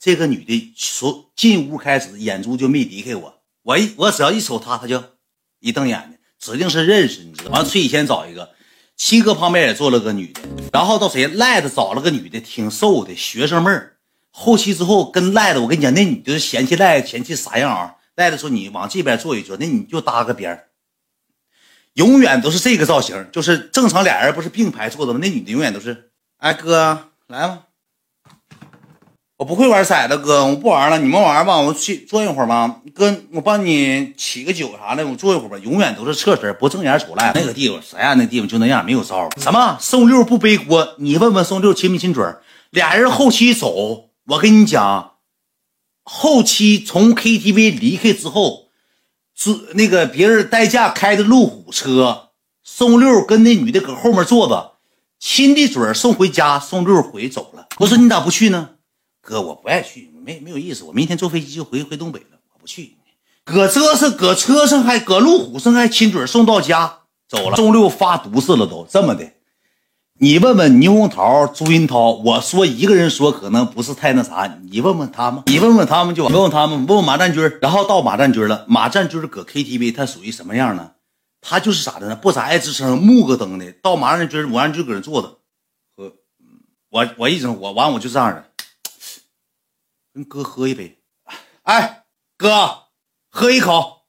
[0.00, 3.42] 这个女的说进屋开始，眼珠就没离开我。
[3.62, 5.04] 我一我只要一瞅她，她就
[5.58, 7.58] 一瞪眼睛，指定是认识，你知道吗？
[7.58, 8.54] 完，崔以前找一个，
[8.96, 10.40] 七哥旁边也坐了个女的，
[10.72, 13.98] 然后到谁赖子找了个女的，挺瘦的学生妹儿。
[14.30, 17.96] 后期之后跟赖子，我跟你讲，那女的嫌弃赖子嫌弃啥样啊？
[18.16, 20.68] 赖子说你往这边坐一坐，那你就搭个边儿。
[21.94, 25.18] 永远都是这个造型，就是正常俩人不是并排坐的吗？
[25.20, 27.66] 那女的永远都是，哎哥来吧，
[29.40, 35.56] 我不会玩骰子，哥我不玩了，你们玩吧，我去坐一会儿吧，哥我帮你起个酒啥的，我坐一会儿吧。
[35.64, 38.18] 永远都是侧身，不正眼瞅赖那个地方啥样？
[38.18, 39.30] 那地方就那样，没有招。
[39.38, 40.86] 什么宋六不背锅？
[40.98, 42.22] 你问问宋六亲没亲嘴？
[42.68, 45.12] 俩人后期走，我跟你讲，
[46.02, 48.66] 后期从 KTV 离开之后。
[49.34, 52.28] 是那个别人代驾开的路虎车，
[52.62, 54.72] 宋六跟那女的搁后面坐着，
[55.18, 57.66] 亲的嘴送回家，宋六回走了。
[57.78, 58.68] 我说你咋不去呢？
[59.20, 60.84] 哥，我不爱去，没没有意思。
[60.84, 62.96] 我明天坐飞机就回回东北了，我不去。
[63.44, 67.56] 搁车上，搁车上还搁路虎上还亲嘴送到家，走了。
[67.56, 69.32] 周六发毒誓了，都这么的。
[70.22, 78.64] 你问问倪红桃、朱云涛，我说一个人说可能不是太那啥，你问问他们，你问问他们就完问问他们，问问马占军，然后到马占军了。
[78.68, 80.92] 马占军搁 KTV，他属于什么样呢？
[81.40, 82.14] 他就是咋的呢？
[82.16, 83.72] 不咋爱吱声，木个灯的。
[83.82, 85.38] 到马占军，马占军搁那坐着，
[86.90, 88.44] 我我一整我完我就这样的，
[90.12, 90.98] 跟哥喝一杯，
[91.62, 92.04] 哎，
[92.36, 92.84] 哥，
[93.30, 94.02] 喝一口，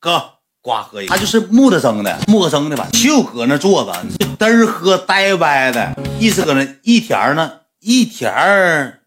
[0.00, 0.30] 哥。
[0.64, 3.92] 瓜喝一，他就是木的蒸的，木头蒸的吧，就搁那坐着，
[4.38, 9.00] 嘚儿喝呆歪的，一直搁那一田呢，一田儿，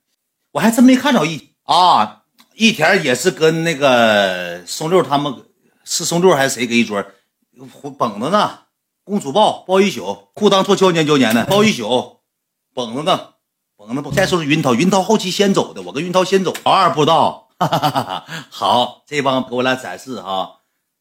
[0.51, 2.23] 我还真没看着一啊，
[2.55, 5.33] 一田也是跟那个松六他们
[5.85, 7.01] 是松六还是谁搁一桌，
[7.97, 8.59] 绷着呢，
[9.05, 12.19] 公主抱抱一宿，裤裆做胶粘胶粘的，抱一宿，
[12.73, 13.29] 绷着呢，
[13.77, 14.11] 绷着不。
[14.11, 20.57] 再说是云涛，云涛后期先走的，我跟云涛先走，老二不知道，哈哈哈哈好，这帮给我俩展示哈。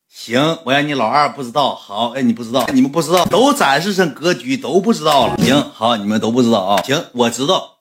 [0.08, 1.74] 行，我让你老二不知道。
[1.74, 5.36] 好，哎，你不知道，你们不知道，都展示成格局，都不知道了。
[5.38, 6.82] 行，好，你们都不知道啊。
[6.82, 7.78] 行，我知道，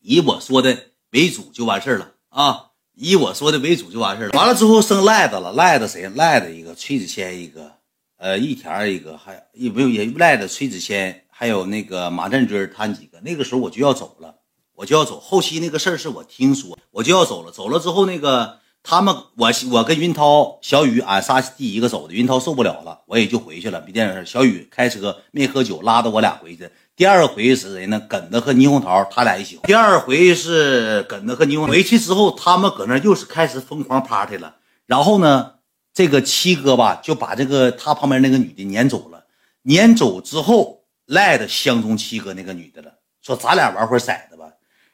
[0.00, 0.76] 以我说的
[1.12, 2.64] 为主就完事儿了啊。
[3.00, 4.36] 以我说的为主就完事儿了。
[4.36, 6.10] 完了之后剩赖子了，赖子谁？
[6.16, 7.70] 赖子一个，崔子谦一个，
[8.16, 13.20] 呃，一田一个，还也没有也赖子崔子谦，还有那个马占军他几个。
[13.20, 14.34] 那个时候我就要走了，
[14.74, 15.20] 我就要走。
[15.20, 17.52] 后期那个事儿是我听说，我就要走了。
[17.52, 18.58] 走了之后那个。
[18.80, 22.14] 他们，我我跟云涛、小雨，俺仨第一个走的。
[22.14, 23.82] 云涛受不了了，我也就回去了。
[23.84, 24.24] 没电事。
[24.24, 26.70] 小雨开车没喝酒，拉着我俩回去。
[26.96, 28.00] 第二回是谁呢？
[28.08, 29.58] 耿子和霓虹桃，他俩一起。
[29.64, 31.66] 第二回是耿子和霓虹。
[31.66, 34.54] 回去之后，他们搁那又是开始疯狂 party 了。
[34.86, 35.54] 然后呢，
[35.92, 39.24] 这个七哥吧就把这个他旁边那个女的撵走了。
[39.64, 40.77] 撵走之后，
[41.08, 42.92] 赖的相中七哥那个女的了，
[43.22, 44.44] 说咱俩玩会儿骰子吧。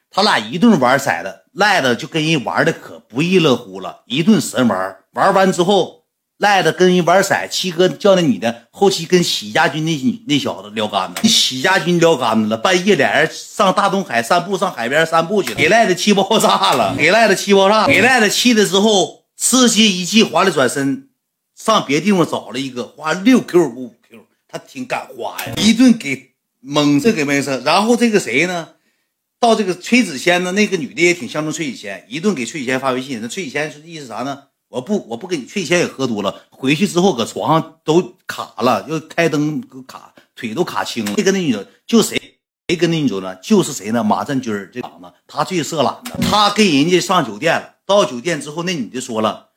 [0.09, 4.97] 他俩一顿玩骰子，赖子就跟人玩的可不亦乐乎了，一顿神玩。
[5.11, 6.05] 玩完之后，
[6.37, 12.55] 赖子跟人玩骰，七哥叫那女的后期跟喜家军那那小子撩干子，喜家军撩干子了。
[12.55, 21.09] 半夜俩人上大东海散步，上海边散步去了，给赖子气爆炸了，给赖子气爆炸，给赖子气的之后，吃些一气，华丽转身
[21.55, 24.24] 上别地方找了一个花六 Q 五 Q，
[24.55, 27.61] 他挺敢花呀，一顿给蒙这给没事。
[27.65, 28.69] 然后这个谁呢？
[29.37, 33.19] 到这个崔子谦呢，那个女的也挺相中崔子谦，一顿给崔子谦发微信。
[33.21, 34.43] 那崔子谦是意思啥呢？
[34.69, 35.45] 我不，我不给你。
[35.45, 41.13] 崔子谦也喝多了，回去之后搁床上都卡了，又开灯卡，腿都卡青了。
[41.17, 42.39] 这跟那女的就谁
[42.69, 43.35] 谁跟那女的呢？
[43.43, 44.01] 就是谁呢？
[44.01, 46.17] 马占军这小子，他最色懒的。
[46.21, 49.49] 他跟人家上酒店了，到酒店之后，那女的说了：“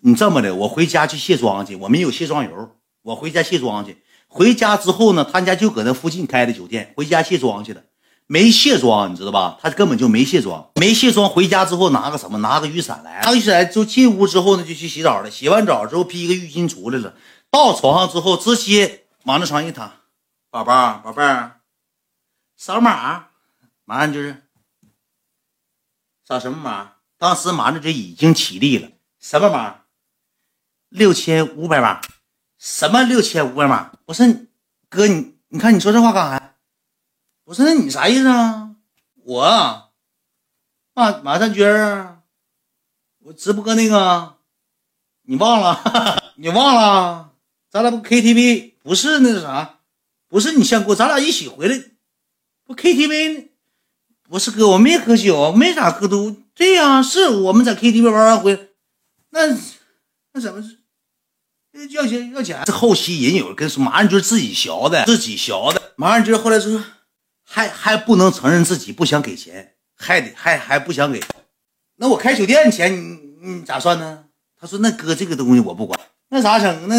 [0.00, 2.70] 你这么的，我回家去卸妆去，我没有卸妆油，
[3.02, 7.82] 我回家卸妆去。”回家之后呢，他家就搁那附近开的酒店，回家卸妆去了。
[8.28, 9.56] 没卸妆，你知道吧？
[9.62, 11.28] 他根本就没卸妆，没卸妆。
[11.28, 12.38] 回家之后拿个什么？
[12.38, 15.30] 拿个雨伞来，拿雨伞就进屋之后呢，就去洗澡了。
[15.30, 17.14] 洗完澡之后披一个浴巾出来了，
[17.52, 19.92] 到床上之后直接往那床一躺，
[20.50, 21.60] 宝宝宝贝儿，
[22.56, 23.28] 扫码，
[23.84, 24.42] 马上就是
[26.26, 26.94] 扫什么码？
[27.18, 28.88] 当时马上就已经起立了，
[29.20, 29.82] 什么码？
[30.88, 32.00] 六千五百码？
[32.58, 33.92] 什么六千五百码？
[34.06, 34.26] 我说
[34.88, 36.54] 哥，你你看你说这话干啥？
[37.44, 38.76] 不是，那你啥意思啊？
[39.24, 39.90] 我
[40.94, 41.64] 马马占军，
[43.20, 44.36] 我直播那个，
[45.22, 45.82] 你忘了？
[46.36, 47.32] 你忘了？
[47.68, 49.80] 咱俩不 KTV 不是那啥，
[50.28, 51.84] 不是你先过，咱俩一起回来，
[52.64, 53.48] 不 KTV，
[54.22, 56.34] 不是哥，我没喝酒，没咋喝多。
[56.54, 58.74] 对呀，是我们在 KTV 玩完回，
[59.30, 59.46] 那
[60.32, 60.78] 那怎么是？
[61.90, 62.62] 要钱要钱？
[62.66, 65.92] 这后期人有跟说马占军自己学的，自己学的。
[65.96, 66.82] 马占军后来说。
[67.48, 71.22] 还还不能承认自己不想给钱，还得还还不想给，
[71.94, 74.24] 那我开酒店钱你你咋算呢？
[74.60, 75.98] 他说那哥这个东西我不管，
[76.30, 76.88] 那咋整？
[76.88, 76.96] 那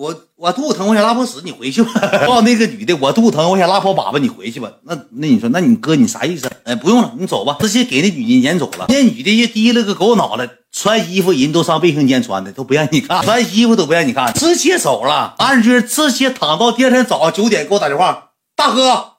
[0.00, 1.92] 我我肚子疼，我想拉泡屎，你回去吧。
[2.26, 4.72] 告诉那个女的，我肚子疼，我想拉泡粑粑，你回去吧。
[4.84, 6.50] 那那你说，那你哥你啥意思？
[6.64, 8.86] 哎，不用了，你走吧，直接给那女的撵走了。
[8.88, 15.34] 那女的也低了个狗脑袋，穿衣服人都上卫生间穿的，都不让你看，穿衣服都不让你看，直接走了。
[15.36, 19.16] 安军直接躺到第二天早上九点给我打电话，大哥，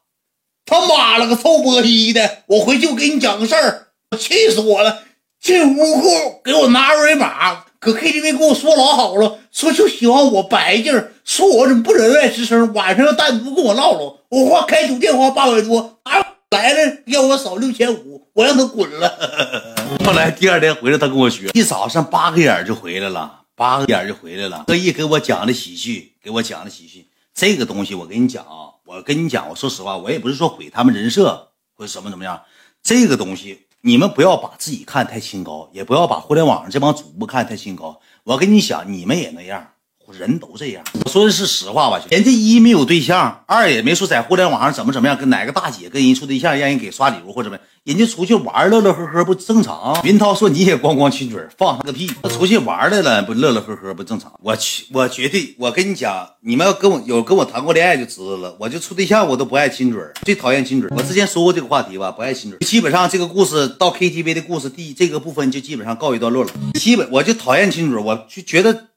[0.65, 4.97] 他妈了个臭波西的，我回去我给你讲个事儿，气死我了。
[5.39, 10.93] 进屋后给我拿二维码，搁 KTV 跟我说老好了，说就喜欢我白净，
[11.25, 14.17] 说我怎么不人外之声，晚上要单独跟我唠唠。
[14.29, 16.13] 我花开酒店花八百多，啊
[16.51, 19.97] 来了要我少六千五，我让他滚了。
[20.05, 27.07] 后来第二天回来，他跟我学，一早上八个眼就回来了，八个眼就回来了，特意给我讲的喜剧，给我讲的喜剧。
[27.33, 32.39] 这个东西我跟你讲啊，我跟你讲，我说实话，我也不是说毁他们人设或者怎么怎么样，
[32.83, 33.65] 这个东西。
[33.83, 37.99] 你们不要把自己看太清高，也不要把互联网上这帮主播看太清高。
[38.23, 39.67] 我跟你讲，你们也那样，
[40.11, 40.83] 人都这样。
[41.03, 49.99] 我说的是实话吧，人家一没有对象，二也没说在互联网上怎么怎么样，跟哪个大姐跟人处对象，让人给刷礼物或者怎么，人家出去玩乐乐呵呵不正常？
[50.03, 52.07] 云涛说你也光光亲嘴，放他个屁！
[52.21, 54.31] 他出去玩来了，不乐乐呵呵不正常？
[54.43, 58.55] 我去，我绝对，我跟你讲，你们要跟我有跟我谈过恋爱就知道了。
[58.59, 60.87] 我就处对象，我都不爱亲嘴，最讨厌亲嘴。
[60.95, 62.59] 我之前说过这个话题吧，不爱亲嘴。
[62.59, 66.51] 基本上这个故事到 KTV 的故事第这个部分就基本上告一段落了。
[66.75, 68.89] 基本我就讨厌亲嘴，我就觉得。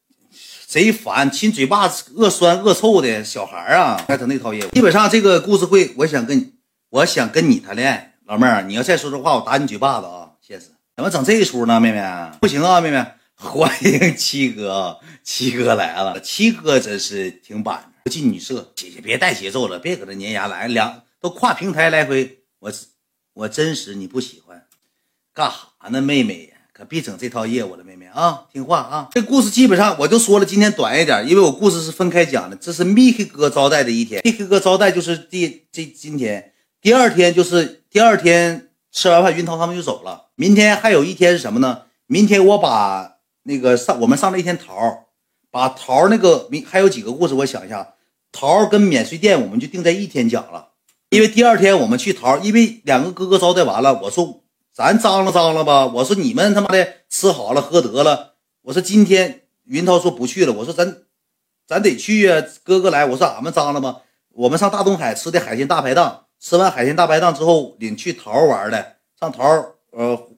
[0.67, 4.69] 贼烦，亲嘴巴子恶酸恶臭的小孩啊，还整那套业务。
[4.69, 6.51] 基本上这个故事会，我想跟，
[6.89, 10.31] 我想跟你谈恋爱，老妹儿，你要再说这话，我打你嘴巴子啊！
[10.41, 10.71] 现实。
[10.95, 12.01] 怎么整这一出呢，妹妹？
[12.41, 13.05] 不行啊，妹妹，
[13.35, 18.71] 欢迎七哥，七哥来了，七哥真是挺板不近女色。
[18.75, 22.73] 姐姐别带节奏了，别搁这粘牙来，两都跨平台来回，我
[23.33, 24.65] 我真实你不喜欢，
[25.31, 26.51] 干哈呢，妹妹？
[26.73, 29.07] 可别整这套业务了，妹妹啊，听话啊！
[29.11, 32.55] 这故事基本上我就说了，今天短一点，因为我故事是分开讲的。
[32.57, 36.51] 这是 Miki 哥招待的一天，Miki 哥招待就是第这今天，
[36.81, 40.25] 第二天就是第二天吃完饭，云涛他们就走了。
[40.35, 41.83] 明天还有一天是什么呢？
[42.07, 45.05] 明天我把那个上我们上了一天桃，
[45.49, 47.93] 把桃那个明还有几个故事，我想一下，
[48.33, 50.71] 桃跟免税店我们就定在一天讲了，
[51.09, 54.43] 因为第二天我们去桃，因为两个哥哥招待完了，我说。
[54.73, 55.85] 咱张罗张罗吧？
[55.85, 58.33] 我说你们他妈的吃好了喝得了。
[58.63, 60.51] 我说今天云涛说不去了。
[60.51, 61.03] 我说咱
[61.65, 63.05] 咱得去呀，哥哥来。
[63.05, 64.01] 我说俺们张了吗？
[64.31, 69.43] 我们上大东海吃的海鲜大排档，吃完海鲜大排档之后，领去桃玩的，上桃
[69.89, 70.29] 呃，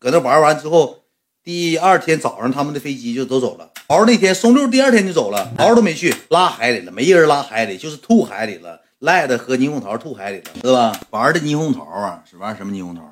[0.00, 1.04] 搁那玩完之后，
[1.44, 3.70] 第二天早上他们的飞机就都走了。
[3.86, 11.00] 桃那天松六第二天就走了，桃都没去，拉海里了，没人拉海里，就是吐海里了，赖的喝霓虹桃吐海里了，是吧？
[11.10, 13.02] 玩的霓虹桃啊，是玩什么霓虹桃？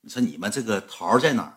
[0.00, 1.52] 你说你们这个桃在哪儿？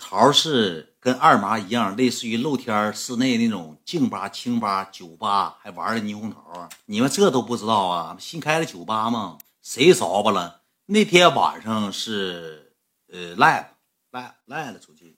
[0.00, 6.68] 桃是跟二麻一样，类似于露天室内那种静吧、清吧、酒吧，还玩的霓虹桃？
[6.86, 8.16] 你们这都不知道啊？
[8.18, 9.38] 新开的酒吧吗？
[9.62, 10.62] 谁骚吧了？
[10.86, 12.72] 那天晚上是
[13.12, 13.66] 呃赖了
[14.10, 15.16] 赖赖了出去，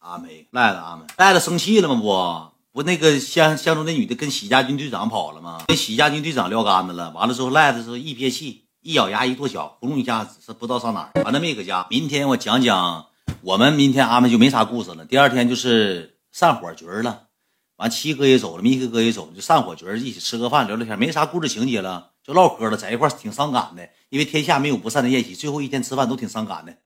[0.00, 2.50] 阿梅赖了阿梅赖了生气了吗？
[2.72, 5.62] 不不那个相相中那女的跟喜家军队长跑了吗？
[5.68, 7.10] 跟喜家军队长撂杆子了。
[7.12, 8.62] 完了之后赖的时候一憋气。
[8.86, 11.86] 一咬牙一跺脚，呼隆一下子是不知道上哪儿，反正没搁家。
[11.88, 13.06] 明天我讲讲，
[13.44, 15.04] 我们明天安排就没啥故事了。
[15.04, 17.28] 第二天就是散伙局了，
[17.76, 26.74] 完七哥也走了，米哥哥也走了，就散伙局一起吃个饭聊聊天，没啥故事情节了，就唠嗑了，在一块挺伤感的，因为天下没有不散的宴席，最后一天吃饭都挺伤感的。